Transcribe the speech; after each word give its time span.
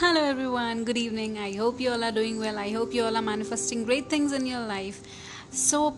Hello, 0.00 0.22
everyone. 0.24 0.84
Good 0.84 0.96
evening. 0.96 1.36
I 1.36 1.52
hope 1.52 1.78
you 1.78 1.90
all 1.90 2.02
are 2.02 2.10
doing 2.10 2.38
well. 2.38 2.58
I 2.58 2.70
hope 2.70 2.94
you 2.94 3.04
all 3.04 3.18
are 3.18 3.22
manifesting 3.22 3.84
great 3.84 4.08
things 4.08 4.32
in 4.32 4.46
your 4.46 4.60
life. 4.60 5.02
So, 5.50 5.94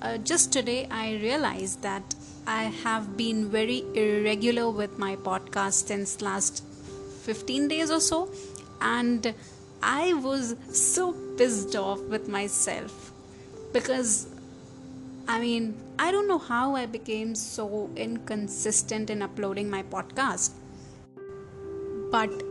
uh, 0.00 0.18
just 0.18 0.52
today, 0.52 0.86
I 0.92 1.14
realized 1.14 1.82
that 1.82 2.14
I 2.46 2.62
have 2.84 3.16
been 3.16 3.50
very 3.50 3.82
irregular 3.96 4.70
with 4.70 4.96
my 4.96 5.16
podcast 5.16 5.88
since 5.88 6.22
last 6.22 6.62
15 7.24 7.66
days 7.66 7.90
or 7.90 7.98
so, 7.98 8.30
and 8.80 9.34
I 9.82 10.14
was 10.14 10.54
so 10.72 11.12
pissed 11.36 11.74
off 11.74 12.00
with 12.02 12.28
myself 12.28 13.12
because 13.72 14.28
I 15.26 15.40
mean, 15.40 15.74
I 15.98 16.12
don't 16.12 16.28
know 16.28 16.38
how 16.38 16.76
I 16.76 16.86
became 16.86 17.34
so 17.34 17.90
inconsistent 17.96 19.10
in 19.10 19.20
uploading 19.20 19.68
my 19.68 19.82
podcast. 19.82 20.52
But 22.12 22.45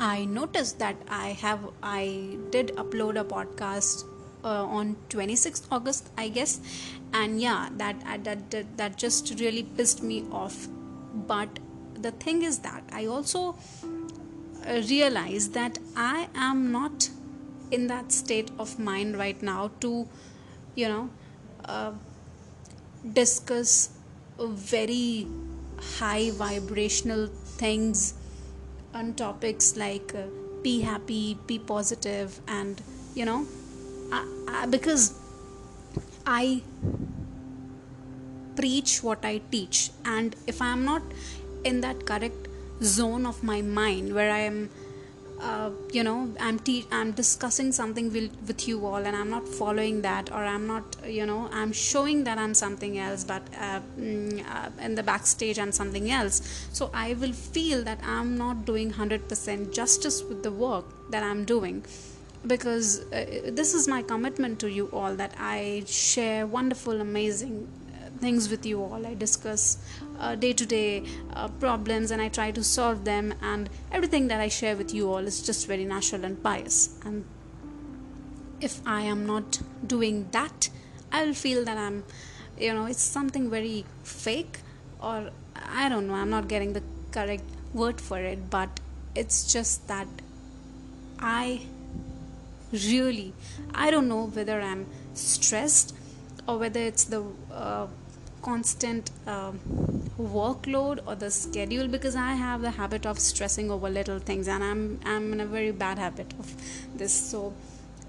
I 0.00 0.24
noticed 0.24 0.78
that 0.78 0.96
I 1.10 1.32
have 1.40 1.60
I 1.82 2.38
did 2.50 2.68
upload 2.76 3.20
a 3.20 3.24
podcast 3.24 4.04
uh, 4.42 4.64
on 4.64 4.96
26th 5.10 5.66
August, 5.70 6.08
I 6.16 6.28
guess, 6.28 6.58
and 7.12 7.38
yeah, 7.38 7.68
that, 7.76 8.00
that 8.24 8.50
that 8.50 8.78
that 8.78 8.96
just 8.96 9.38
really 9.38 9.62
pissed 9.62 10.02
me 10.02 10.24
off. 10.32 10.68
But 11.26 11.58
the 12.00 12.12
thing 12.12 12.42
is 12.42 12.60
that 12.60 12.82
I 12.90 13.04
also 13.04 13.56
uh, 14.66 14.80
realized 14.88 15.52
that 15.52 15.78
I 15.94 16.28
am 16.34 16.72
not 16.72 17.10
in 17.70 17.86
that 17.88 18.10
state 18.10 18.50
of 18.58 18.78
mind 18.78 19.18
right 19.18 19.42
now 19.42 19.70
to, 19.80 20.08
you 20.76 20.88
know, 20.88 21.10
uh, 21.66 21.92
discuss 23.12 23.90
very 24.38 25.26
high 25.98 26.30
vibrational 26.30 27.26
things 27.26 28.14
on 28.94 29.14
topics 29.14 29.76
like 29.76 30.14
uh, 30.14 30.26
be 30.62 30.80
happy, 30.80 31.38
be 31.46 31.58
positive, 31.58 32.40
and 32.48 32.80
you 33.14 33.24
know, 33.24 33.46
I, 34.12 34.26
I, 34.48 34.66
because 34.66 35.14
I 36.26 36.62
preach 38.56 39.02
what 39.02 39.24
I 39.24 39.40
teach, 39.50 39.90
and 40.04 40.36
if 40.46 40.60
I 40.60 40.72
am 40.72 40.84
not 40.84 41.02
in 41.64 41.80
that 41.82 42.06
correct 42.06 42.48
zone 42.82 43.26
of 43.26 43.42
my 43.42 43.62
mind 43.62 44.14
where 44.14 44.30
I 44.30 44.40
am 44.40 44.70
uh, 45.40 45.70
you 45.92 46.02
know 46.02 46.32
i'm 46.40 46.58
te- 46.58 46.86
i'm 46.92 47.12
discussing 47.12 47.72
something 47.72 48.12
with, 48.12 48.30
with 48.46 48.68
you 48.68 48.84
all 48.86 48.96
and 48.96 49.16
i'm 49.16 49.30
not 49.30 49.46
following 49.48 50.02
that 50.02 50.30
or 50.30 50.44
i'm 50.44 50.66
not 50.66 50.96
you 51.06 51.24
know 51.26 51.48
i'm 51.52 51.72
showing 51.72 52.24
that 52.24 52.38
i'm 52.38 52.54
something 52.54 52.98
else 52.98 53.24
but 53.24 53.42
uh, 53.58 53.80
mm, 53.98 54.44
uh, 54.54 54.68
in 54.82 54.94
the 54.94 55.02
backstage 55.02 55.58
i'm 55.58 55.72
something 55.72 56.10
else. 56.10 56.42
So 56.72 56.90
i 56.92 57.14
will 57.14 57.32
feel 57.32 57.82
that 57.84 58.00
i'm 58.04 58.36
not 58.36 58.64
doing 58.64 58.92
100% 58.92 59.72
justice 59.72 60.22
with 60.22 60.42
the 60.42 60.50
work 60.52 60.84
that 61.10 61.22
i'm 61.22 61.44
doing 61.44 61.84
because 62.46 63.00
uh, 63.12 63.50
this 63.52 63.74
is 63.74 63.86
my 63.86 64.02
commitment 64.02 64.58
to 64.60 64.70
you 64.70 64.88
all 64.92 65.14
that 65.14 65.34
i 65.38 65.82
share 65.86 66.46
wonderful 66.46 67.00
amazing 67.00 67.68
things 68.20 68.48
with 68.50 68.66
you 68.66 68.82
all. 68.82 69.06
I 69.06 69.14
discuss 69.14 69.78
day 70.38 70.52
to 70.52 70.66
day 70.66 71.04
problems 71.58 72.10
and 72.10 72.20
I 72.20 72.28
try 72.28 72.50
to 72.50 72.62
solve 72.62 73.04
them, 73.04 73.34
and 73.42 73.70
everything 73.90 74.28
that 74.28 74.40
I 74.40 74.48
share 74.48 74.76
with 74.76 74.94
you 74.94 75.10
all 75.10 75.26
is 75.26 75.42
just 75.42 75.66
very 75.66 75.84
natural 75.84 76.24
and 76.24 76.42
pious. 76.42 76.98
And 77.04 77.24
if 78.60 78.80
I 78.86 79.02
am 79.02 79.26
not 79.26 79.60
doing 79.86 80.28
that, 80.32 80.68
I 81.10 81.24
will 81.24 81.34
feel 81.34 81.64
that 81.64 81.78
I'm, 81.78 82.04
you 82.58 82.74
know, 82.74 82.86
it's 82.86 83.02
something 83.02 83.50
very 83.50 83.84
fake, 84.02 84.58
or 85.00 85.30
I 85.54 85.88
don't 85.88 86.06
know, 86.06 86.14
I'm 86.14 86.30
not 86.30 86.46
getting 86.48 86.74
the 86.74 86.82
correct 87.10 87.44
word 87.72 88.00
for 88.00 88.18
it, 88.18 88.50
but 88.50 88.80
it's 89.14 89.52
just 89.52 89.88
that 89.88 90.06
I 91.18 91.62
really, 92.72 93.32
I 93.74 93.90
don't 93.90 94.08
know 94.08 94.26
whether 94.26 94.60
I'm 94.60 94.86
stressed 95.14 95.96
or 96.46 96.58
whether 96.58 96.80
it's 96.80 97.04
the 97.04 97.24
uh, 97.52 97.86
constant 98.42 99.10
uh, 99.26 99.52
workload 100.18 101.00
or 101.06 101.14
the 101.14 101.30
schedule 101.30 101.88
because 101.88 102.16
I 102.16 102.34
have 102.34 102.62
the 102.62 102.70
habit 102.70 103.06
of 103.06 103.18
stressing 103.18 103.70
over 103.70 103.88
little 103.88 104.18
things 104.18 104.48
and 104.48 104.64
I'm 104.64 105.00
I'm 105.04 105.32
in 105.32 105.40
a 105.40 105.46
very 105.46 105.70
bad 105.72 105.98
habit 105.98 106.32
of 106.38 106.54
this. 106.96 107.12
So 107.12 107.52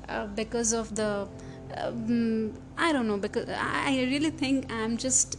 uh, 0.08 0.28
because 0.28 0.74
of 0.74 0.96
the 0.96 1.28
um, 1.78 2.53
I 2.78 2.91
don't 2.91 3.08
know 3.08 3.18
because 3.18 3.50
I 3.50 4.08
really 4.09 4.31
think 4.31 4.72
I'm 4.72 4.97
just 4.97 5.38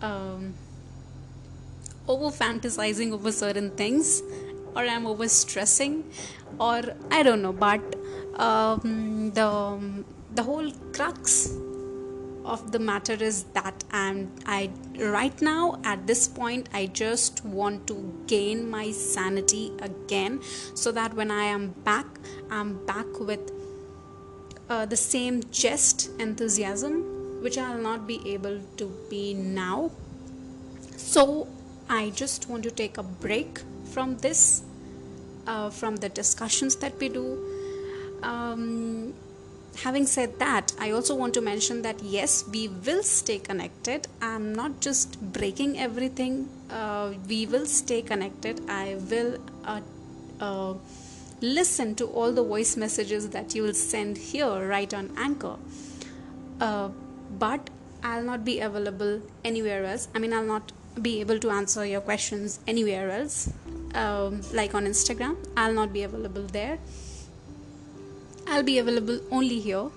um, 0.00 0.54
over 2.08 2.26
fantasizing 2.26 3.12
over 3.12 3.32
certain 3.32 3.70
things 3.70 4.22
or 4.74 4.82
I'm 4.82 5.06
over 5.06 5.28
stressing 5.28 6.04
or 6.58 6.82
I 7.10 7.22
don't 7.22 7.42
know 7.42 7.52
but 7.52 7.80
um, 8.38 9.30
the 9.32 10.04
the 10.34 10.42
whole 10.42 10.70
crux 10.92 11.56
of 12.44 12.72
the 12.72 12.78
matter 12.78 13.14
is 13.14 13.44
that 13.54 13.84
I'm 13.90 14.30
I 14.46 14.70
right 14.98 15.40
now 15.40 15.80
at 15.84 16.06
this 16.06 16.28
point 16.28 16.68
I 16.72 16.86
just 16.86 17.44
want 17.44 17.86
to 17.88 18.24
gain 18.26 18.70
my 18.70 18.90
sanity 18.90 19.72
again 19.80 20.40
so 20.74 20.92
that 20.92 21.14
when 21.14 21.30
I 21.30 21.44
am 21.44 21.68
back 21.84 22.06
I'm 22.50 22.84
back 22.86 23.18
with 23.18 23.50
uh, 24.68 24.86
the 24.86 24.96
same 24.96 25.42
jest 25.50 26.10
enthusiasm 26.18 27.14
which 27.44 27.58
I'll 27.58 27.82
not 27.82 28.06
be 28.06 28.20
able 28.32 28.60
to 28.78 28.86
be 29.10 29.34
now. 29.34 29.90
So 30.96 31.46
I 31.90 32.10
just 32.10 32.48
want 32.48 32.62
to 32.64 32.70
take 32.70 32.96
a 32.96 33.02
break 33.02 33.60
from 33.92 34.16
this 34.18 34.62
uh, 35.46 35.68
from 35.68 35.96
the 35.96 36.08
discussions 36.08 36.76
that 36.76 36.98
we 36.98 37.10
do. 37.10 37.26
Um, 38.22 39.12
having 39.82 40.06
said 40.06 40.38
that, 40.38 40.72
I 40.78 40.90
also 40.90 41.14
want 41.14 41.34
to 41.34 41.40
mention 41.40 41.82
that 41.82 42.02
yes, 42.02 42.44
we 42.48 42.68
will 42.68 43.02
stay 43.02 43.38
connected. 43.38 44.06
I'm 44.20 44.54
not 44.54 44.80
just 44.80 45.20
breaking 45.32 45.78
everything, 45.78 46.48
uh, 46.70 47.12
we 47.28 47.46
will 47.46 47.66
stay 47.66 48.02
connected. 48.02 48.60
I 48.68 48.96
will 49.10 49.38
uh, 49.64 49.80
uh, 50.40 50.74
listen 51.40 51.94
to 51.96 52.06
all 52.06 52.32
the 52.32 52.42
voice 52.42 52.76
messages 52.76 53.28
that 53.30 53.54
you 53.54 53.62
will 53.62 53.74
send 53.74 54.16
here 54.16 54.68
right 54.68 54.92
on 54.92 55.12
Anchor. 55.16 55.56
Uh, 56.60 56.88
but 57.38 57.70
I'll 58.02 58.24
not 58.24 58.44
be 58.44 58.60
available 58.60 59.22
anywhere 59.44 59.84
else. 59.84 60.08
I 60.14 60.18
mean, 60.18 60.32
I'll 60.32 60.44
not 60.44 60.72
be 61.00 61.20
able 61.20 61.38
to 61.40 61.50
answer 61.50 61.84
your 61.84 62.00
questions 62.00 62.60
anywhere 62.66 63.10
else, 63.10 63.52
um, 63.94 64.42
like 64.52 64.74
on 64.74 64.86
Instagram. 64.86 65.36
I'll 65.56 65.72
not 65.72 65.92
be 65.92 66.02
available 66.04 66.42
there 66.42 66.78
I'll 68.54 68.62
be 68.62 68.78
available 68.78 69.18
only 69.32 69.58
here. 69.58 69.90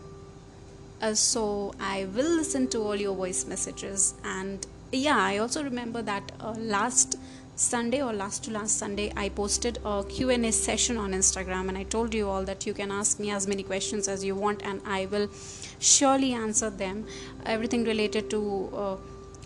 Uh, 1.00 1.14
so 1.14 1.76
I 1.80 2.06
will 2.16 2.38
listen 2.38 2.68
to 2.70 2.80
all 2.82 2.96
your 2.96 3.14
voice 3.14 3.46
messages. 3.46 4.16
And 4.24 4.66
yeah, 4.92 5.20
I 5.20 5.38
also 5.38 5.64
remember 5.64 6.02
that 6.02 6.32
uh, 6.40 6.56
last 6.58 7.20
Sunday 7.56 8.02
or 8.02 8.14
last 8.14 8.46
to 8.46 8.52
last 8.52 8.80
Sunday, 8.80 9.14
I 9.16 9.30
posted 9.30 9.78
a 9.86 10.04
Q&A 10.10 10.52
session 10.52 10.98
on 10.98 11.12
Instagram, 11.12 11.70
and 11.70 11.78
I 11.78 11.84
told 11.84 12.16
you 12.16 12.28
all 12.28 12.44
that 12.46 12.66
you 12.66 12.74
can 12.74 12.90
ask 12.90 13.20
me 13.20 13.30
as 13.30 13.48
many 13.48 13.62
questions 13.62 14.08
as 14.08 14.24
you 14.24 14.34
want, 14.34 14.64
and 14.64 14.82
I 14.88 15.06
will 15.06 15.30
surely 15.78 16.34
answer 16.34 16.72
them. 16.72 17.06
Everything 17.46 17.84
related 17.84 18.32
to 18.32 18.72
uh, 18.74 18.96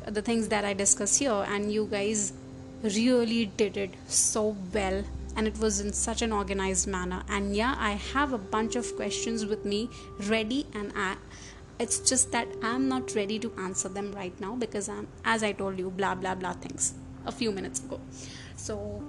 the 0.10 0.22
things 0.22 0.48
that 0.48 0.64
I 0.64 0.74
discuss 0.74 1.18
here, 1.18 1.46
and 1.50 1.70
you 1.70 1.86
guys 1.92 2.32
really 2.82 3.48
did 3.58 3.76
it 3.76 3.94
so 4.08 4.56
well 4.74 5.04
and 5.36 5.48
it 5.48 5.58
was 5.60 5.80
in 5.80 5.94
such 5.94 6.22
an 6.22 6.32
organized 6.32 6.88
manner. 6.88 7.24
And 7.30 7.56
yeah 7.56 7.76
i 7.78 7.92
have 8.14 8.34
a 8.34 8.38
bunch 8.38 8.76
of 8.76 8.96
questions 8.96 9.46
with 9.46 9.66
me 9.66 9.90
ready 10.28 10.66
and 10.74 10.92
I, 10.96 11.16
it's 11.80 12.00
just 12.00 12.32
that 12.32 12.48
i'm 12.62 12.88
not 12.88 13.16
ready 13.16 13.40
to 13.40 13.52
answer 13.58 13.90
them 13.90 14.12
right 14.12 14.40
now 14.40 14.56
because 14.56 14.88
i'm 14.90 15.08
as 15.26 15.44
i 15.44 15.52
told 15.52 15.80
you 15.80 15.90
blah 15.90 16.16
blah 16.16 16.36
blah 16.36 16.54
things 16.54 16.94
a 17.26 17.32
few 17.32 17.52
minutes 17.52 17.80
ago. 17.80 18.00
So 18.56 19.02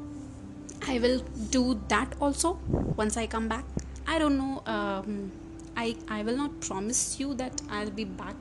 i 0.86 0.98
will 0.98 1.20
do 1.50 1.80
that 1.88 2.14
also 2.20 2.58
once 2.96 3.16
i 3.16 3.26
come 3.26 3.48
back. 3.48 3.64
I 4.06 4.18
don't 4.18 4.36
know 4.36 4.62
um, 4.66 5.32
i 5.76 5.96
i 6.08 6.22
will 6.22 6.36
not 6.36 6.60
promise 6.60 7.18
you 7.20 7.34
that 7.34 7.60
i'll 7.70 7.90
be 7.90 8.04
back 8.04 8.34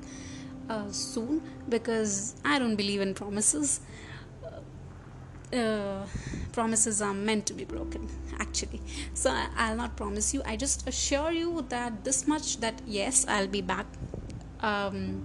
uh, 0.69 0.91
soon 0.91 1.41
because 1.69 2.35
i 2.43 2.59
don't 2.59 2.75
believe 2.75 3.01
in 3.01 3.13
promises 3.13 3.79
uh, 5.53 6.05
promises 6.51 7.01
are 7.01 7.13
meant 7.13 7.45
to 7.45 7.53
be 7.53 7.65
broken 7.65 8.07
actually. 8.39 8.81
So 9.13 9.33
i'll 9.57 9.75
not 9.75 9.95
promise 9.95 10.33
you. 10.33 10.41
I 10.45 10.55
just 10.55 10.87
assure 10.87 11.31
you 11.31 11.65
that 11.69 12.03
this 12.03 12.27
much 12.27 12.57
that 12.57 12.81
yes 12.87 13.25
i'll 13.27 13.47
be 13.47 13.61
back. 13.61 13.85
Um, 14.61 15.23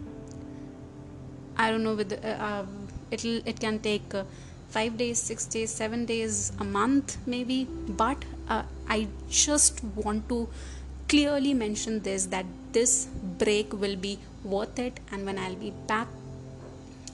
i 1.59 1.71
don't 1.71 1.85
know 1.85 1.95
with 1.95 2.13
uh, 2.13 2.29
uh, 2.29 2.67
it'll 3.11 3.41
it 3.47 3.61
can 3.61 3.79
take 3.79 4.15
uh, 4.15 4.25
five 4.69 4.97
days 4.97 5.19
six 5.19 5.47
days 5.47 5.71
seven 5.71 6.05
days 6.05 6.53
a 6.61 6.65
month 6.65 7.19
maybe. 7.27 7.65
But 8.05 8.25
uh, 8.49 8.63
i 8.89 9.09
just 9.29 9.83
want 9.95 10.29
to 10.29 10.49
clearly 11.09 11.55
mention 11.55 12.01
this 12.01 12.27
that 12.27 12.47
this 12.73 13.07
break 13.39 13.73
will 13.73 13.97
be 13.97 14.19
worth 14.45 14.79
it 14.79 15.01
and 15.13 15.25
when 15.25 15.39
i'll 15.39 15.61
be 15.67 15.73
back 15.87 16.09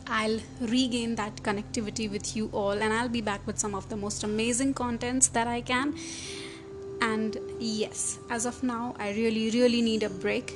I'll 0.07 0.41
regain 0.61 1.15
that 1.17 1.37
connectivity 1.43 2.11
with 2.11 2.37
you 2.37 2.51
all 2.53 2.73
and 2.73 2.93
I'll 2.93 3.09
be 3.09 3.21
back 3.21 3.47
with 3.47 3.59
some 3.59 3.75
of 3.75 3.89
the 3.89 3.97
most 3.97 4.25
amazing 4.25 4.75
contents 4.75 5.29
that 5.29 5.47
I 5.47 5.61
can. 5.61 5.95
And 7.01 7.37
yes, 7.59 8.19
as 8.31 8.47
of 8.47 8.63
now, 8.63 8.95
I 8.99 9.11
really, 9.11 9.51
really 9.51 9.83
need 9.83 10.03
a 10.03 10.11
break. 10.11 10.53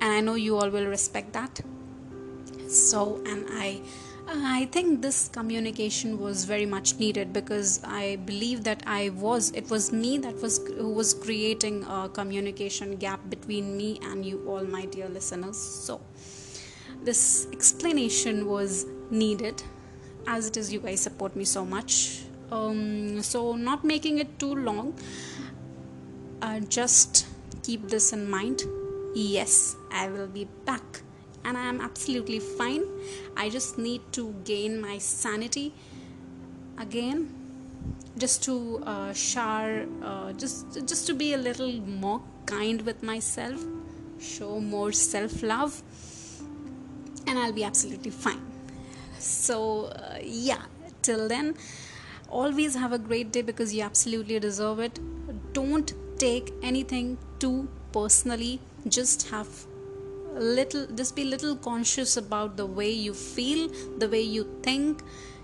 And 0.00 0.12
I 0.12 0.20
know 0.20 0.34
you 0.34 0.56
all 0.56 0.70
will 0.70 0.86
respect 0.86 1.32
that. 1.32 1.60
So, 2.68 3.22
and 3.26 3.46
I 3.50 3.80
I 4.28 4.64
think 4.72 5.02
this 5.02 5.28
communication 5.28 6.18
was 6.18 6.44
very 6.44 6.66
much 6.66 6.96
needed 6.96 7.32
because 7.32 7.80
I 7.84 8.16
believe 8.16 8.64
that 8.64 8.82
I 8.84 9.10
was 9.10 9.52
it 9.52 9.70
was 9.70 9.92
me 9.92 10.18
that 10.18 10.42
was 10.42 10.58
who 10.66 10.92
was 10.92 11.14
creating 11.14 11.84
a 11.84 12.08
communication 12.08 12.96
gap 12.96 13.20
between 13.30 13.76
me 13.76 14.00
and 14.02 14.26
you 14.26 14.42
all 14.48 14.64
my 14.64 14.84
dear 14.86 15.08
listeners 15.08 15.56
so 15.56 16.00
this 17.02 17.46
explanation 17.52 18.46
was 18.46 18.86
needed 19.10 19.62
as 20.26 20.48
it 20.48 20.56
is 20.56 20.72
you 20.72 20.80
guys 20.80 21.00
support 21.00 21.36
me 21.36 21.44
so 21.44 21.64
much. 21.64 22.22
Um, 22.50 23.22
so 23.22 23.56
not 23.56 23.84
making 23.84 24.18
it 24.18 24.38
too 24.38 24.54
long 24.54 24.94
uh, 26.42 26.60
just 26.60 27.26
keep 27.62 27.88
this 27.88 28.12
in 28.12 28.28
mind. 28.28 28.62
Yes 29.14 29.76
i 29.90 30.08
will 30.08 30.26
be 30.26 30.46
back 30.66 31.02
and 31.46 31.56
I 31.56 31.66
am 31.68 31.80
absolutely 31.80 32.40
fine. 32.40 32.82
I 33.36 33.48
just 33.48 33.78
need 33.78 34.02
to 34.12 34.34
gain 34.44 34.80
my 34.80 34.98
sanity 34.98 35.72
again 36.76 37.32
just 38.18 38.42
to 38.44 38.82
uh, 38.84 39.12
share 39.12 39.86
uh, 40.02 40.32
just 40.32 40.86
just 40.86 41.06
to 41.06 41.14
be 41.14 41.34
a 41.34 41.38
little 41.38 41.72
more 42.04 42.20
kind 42.46 42.82
with 42.82 43.02
myself 43.02 43.64
show 44.18 44.60
more 44.60 44.92
self 44.92 45.42
love 45.42 45.82
i'll 47.36 47.52
be 47.52 47.64
absolutely 47.64 48.10
fine. 48.10 48.42
So 49.18 49.86
uh, 49.86 50.18
yeah 50.22 50.62
till 51.02 51.28
then 51.28 51.54
always 52.28 52.74
have 52.74 52.92
a 52.92 52.98
great 52.98 53.32
day 53.32 53.42
because 53.42 53.74
you 53.74 53.82
absolutely 53.82 54.38
deserve 54.40 54.80
it. 54.80 54.98
Don't 55.52 55.92
take 56.18 56.52
anything 56.62 57.18
too 57.38 57.68
personally. 57.92 58.60
Just 58.88 59.30
have 59.30 59.48
a 60.34 60.40
little 60.40 60.86
just 60.94 61.16
be 61.16 61.24
little 61.24 61.56
conscious 61.56 62.16
about 62.16 62.56
the 62.56 62.66
way 62.66 62.90
you 62.90 63.14
feel 63.14 63.68
the 63.98 64.08
way 64.08 64.20
you 64.20 64.44
think. 64.62 65.02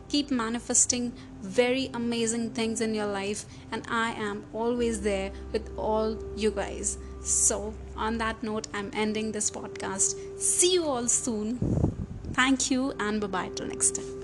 Keep 0.08 0.30
manifesting 0.30 1.12
very 1.40 1.90
amazing 1.94 2.50
things 2.50 2.82
in 2.82 2.94
your 2.94 3.06
life. 3.06 3.46
And 3.70 3.82
i 3.88 4.10
am 4.12 4.44
always 4.52 5.00
there 5.00 5.32
with 5.52 5.70
all 5.76 6.18
you 6.36 6.50
guys 6.50 6.98
so 7.22 7.72
on 7.96 8.18
that 8.18 8.42
note 8.42 8.66
i'm 8.74 8.90
ending 8.94 9.32
this 9.32 9.50
podcast. 9.50 10.16
See 10.40 10.72
you 10.74 10.84
all 10.84 11.08
soon. 11.08 11.58
Thank 12.32 12.70
you 12.70 12.92
and 12.98 13.20
bye 13.20 13.26
bye 13.26 13.50
till 13.54 13.66
next 13.66 13.96
time 13.96 14.21